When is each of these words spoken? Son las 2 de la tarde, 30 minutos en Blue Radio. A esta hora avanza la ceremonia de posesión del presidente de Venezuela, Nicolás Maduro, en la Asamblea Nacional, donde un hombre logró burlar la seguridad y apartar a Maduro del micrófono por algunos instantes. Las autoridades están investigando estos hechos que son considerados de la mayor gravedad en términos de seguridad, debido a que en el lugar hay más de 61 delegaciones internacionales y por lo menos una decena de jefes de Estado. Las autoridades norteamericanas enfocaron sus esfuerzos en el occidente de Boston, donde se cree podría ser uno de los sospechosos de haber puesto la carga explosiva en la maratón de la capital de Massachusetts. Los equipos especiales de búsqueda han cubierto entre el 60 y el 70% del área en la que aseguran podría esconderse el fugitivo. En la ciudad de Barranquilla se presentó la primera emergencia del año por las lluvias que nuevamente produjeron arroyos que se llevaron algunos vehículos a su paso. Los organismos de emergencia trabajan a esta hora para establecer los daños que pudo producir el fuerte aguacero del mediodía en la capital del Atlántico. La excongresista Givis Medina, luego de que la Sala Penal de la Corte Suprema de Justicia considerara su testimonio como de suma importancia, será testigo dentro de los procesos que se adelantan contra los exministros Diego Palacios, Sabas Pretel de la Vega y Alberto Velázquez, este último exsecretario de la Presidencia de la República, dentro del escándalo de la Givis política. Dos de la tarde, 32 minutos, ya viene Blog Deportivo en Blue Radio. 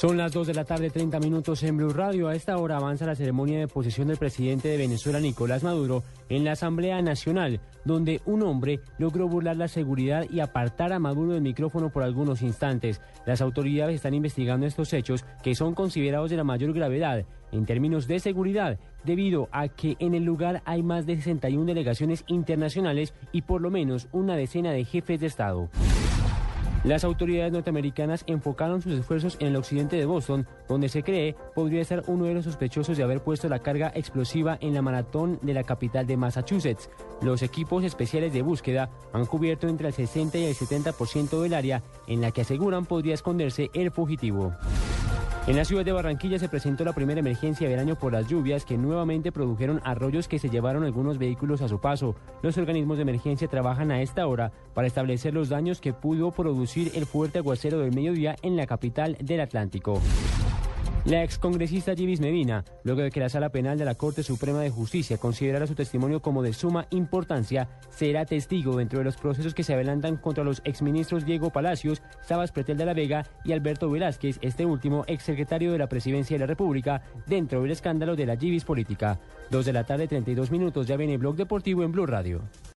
Son 0.00 0.16
las 0.16 0.32
2 0.32 0.46
de 0.46 0.54
la 0.54 0.64
tarde, 0.64 0.88
30 0.88 1.20
minutos 1.20 1.62
en 1.62 1.76
Blue 1.76 1.90
Radio. 1.90 2.28
A 2.28 2.34
esta 2.34 2.56
hora 2.56 2.78
avanza 2.78 3.04
la 3.04 3.14
ceremonia 3.14 3.58
de 3.58 3.68
posesión 3.68 4.08
del 4.08 4.16
presidente 4.16 4.68
de 4.68 4.78
Venezuela, 4.78 5.20
Nicolás 5.20 5.62
Maduro, 5.62 6.04
en 6.30 6.42
la 6.42 6.52
Asamblea 6.52 7.02
Nacional, 7.02 7.60
donde 7.84 8.22
un 8.24 8.42
hombre 8.42 8.80
logró 8.96 9.28
burlar 9.28 9.58
la 9.58 9.68
seguridad 9.68 10.24
y 10.30 10.40
apartar 10.40 10.94
a 10.94 10.98
Maduro 10.98 11.34
del 11.34 11.42
micrófono 11.42 11.90
por 11.90 12.02
algunos 12.02 12.40
instantes. 12.40 13.02
Las 13.26 13.42
autoridades 13.42 13.96
están 13.96 14.14
investigando 14.14 14.64
estos 14.64 14.90
hechos 14.94 15.26
que 15.42 15.54
son 15.54 15.74
considerados 15.74 16.30
de 16.30 16.38
la 16.38 16.44
mayor 16.44 16.72
gravedad 16.72 17.26
en 17.52 17.66
términos 17.66 18.08
de 18.08 18.20
seguridad, 18.20 18.78
debido 19.04 19.50
a 19.52 19.68
que 19.68 19.96
en 19.98 20.14
el 20.14 20.24
lugar 20.24 20.62
hay 20.64 20.82
más 20.82 21.04
de 21.04 21.16
61 21.16 21.66
delegaciones 21.66 22.24
internacionales 22.26 23.12
y 23.32 23.42
por 23.42 23.60
lo 23.60 23.70
menos 23.70 24.08
una 24.12 24.34
decena 24.34 24.72
de 24.72 24.86
jefes 24.86 25.20
de 25.20 25.26
Estado. 25.26 25.68
Las 26.82 27.04
autoridades 27.04 27.52
norteamericanas 27.52 28.24
enfocaron 28.26 28.80
sus 28.80 28.94
esfuerzos 28.94 29.36
en 29.38 29.48
el 29.48 29.56
occidente 29.56 29.96
de 29.96 30.06
Boston, 30.06 30.46
donde 30.66 30.88
se 30.88 31.02
cree 31.02 31.36
podría 31.54 31.84
ser 31.84 32.02
uno 32.06 32.24
de 32.24 32.32
los 32.32 32.46
sospechosos 32.46 32.96
de 32.96 33.02
haber 33.02 33.20
puesto 33.20 33.50
la 33.50 33.58
carga 33.58 33.92
explosiva 33.94 34.56
en 34.62 34.72
la 34.72 34.80
maratón 34.80 35.38
de 35.42 35.52
la 35.52 35.62
capital 35.62 36.06
de 36.06 36.16
Massachusetts. 36.16 36.88
Los 37.20 37.42
equipos 37.42 37.84
especiales 37.84 38.32
de 38.32 38.40
búsqueda 38.40 38.88
han 39.12 39.26
cubierto 39.26 39.68
entre 39.68 39.88
el 39.88 39.94
60 39.94 40.38
y 40.38 40.44
el 40.44 40.54
70% 40.54 41.42
del 41.42 41.52
área 41.52 41.82
en 42.06 42.22
la 42.22 42.30
que 42.30 42.40
aseguran 42.40 42.86
podría 42.86 43.12
esconderse 43.12 43.68
el 43.74 43.90
fugitivo. 43.90 44.54
En 45.46 45.56
la 45.56 45.64
ciudad 45.64 45.84
de 45.84 45.92
Barranquilla 45.92 46.38
se 46.38 46.50
presentó 46.50 46.84
la 46.84 46.92
primera 46.92 47.20
emergencia 47.20 47.68
del 47.68 47.78
año 47.78 47.96
por 47.96 48.12
las 48.12 48.28
lluvias 48.28 48.64
que 48.64 48.76
nuevamente 48.76 49.32
produjeron 49.32 49.80
arroyos 49.84 50.28
que 50.28 50.38
se 50.38 50.50
llevaron 50.50 50.84
algunos 50.84 51.18
vehículos 51.18 51.62
a 51.62 51.68
su 51.68 51.80
paso. 51.80 52.14
Los 52.42 52.58
organismos 52.58 52.98
de 52.98 53.02
emergencia 53.02 53.48
trabajan 53.48 53.90
a 53.90 54.02
esta 54.02 54.26
hora 54.26 54.52
para 54.74 54.86
establecer 54.86 55.32
los 55.32 55.48
daños 55.48 55.80
que 55.80 55.94
pudo 55.94 56.30
producir 56.30 56.92
el 56.94 57.06
fuerte 57.06 57.38
aguacero 57.38 57.78
del 57.78 57.94
mediodía 57.94 58.36
en 58.42 58.56
la 58.56 58.66
capital 58.66 59.16
del 59.18 59.40
Atlántico. 59.40 60.00
La 61.06 61.24
excongresista 61.24 61.94
Givis 61.94 62.20
Medina, 62.20 62.62
luego 62.84 63.00
de 63.00 63.10
que 63.10 63.20
la 63.20 63.30
Sala 63.30 63.48
Penal 63.48 63.78
de 63.78 63.86
la 63.86 63.94
Corte 63.94 64.22
Suprema 64.22 64.60
de 64.60 64.68
Justicia 64.68 65.16
considerara 65.16 65.66
su 65.66 65.74
testimonio 65.74 66.20
como 66.20 66.42
de 66.42 66.52
suma 66.52 66.86
importancia, 66.90 67.68
será 67.88 68.26
testigo 68.26 68.76
dentro 68.76 68.98
de 68.98 69.06
los 69.06 69.16
procesos 69.16 69.54
que 69.54 69.62
se 69.62 69.72
adelantan 69.72 70.18
contra 70.18 70.44
los 70.44 70.60
exministros 70.64 71.24
Diego 71.24 71.48
Palacios, 71.48 72.02
Sabas 72.20 72.52
Pretel 72.52 72.76
de 72.76 72.84
la 72.84 72.92
Vega 72.92 73.24
y 73.44 73.52
Alberto 73.52 73.90
Velázquez, 73.90 74.38
este 74.42 74.66
último 74.66 75.04
exsecretario 75.06 75.72
de 75.72 75.78
la 75.78 75.88
Presidencia 75.88 76.34
de 76.34 76.40
la 76.40 76.46
República, 76.46 77.02
dentro 77.26 77.62
del 77.62 77.70
escándalo 77.70 78.14
de 78.14 78.26
la 78.26 78.36
Givis 78.36 78.64
política. 78.64 79.18
Dos 79.50 79.64
de 79.64 79.72
la 79.72 79.84
tarde, 79.84 80.06
32 80.06 80.50
minutos, 80.50 80.86
ya 80.86 80.98
viene 80.98 81.16
Blog 81.16 81.34
Deportivo 81.34 81.82
en 81.82 81.92
Blue 81.92 82.04
Radio. 82.04 82.42